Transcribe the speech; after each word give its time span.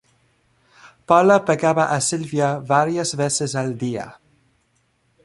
Paula 1.11 1.37
pegaba 1.47 1.85
a 1.95 1.99
Sylvia 2.01 2.57
varias 2.57 3.15
veces 3.15 3.53
al 3.53 3.77
día. 3.77 4.19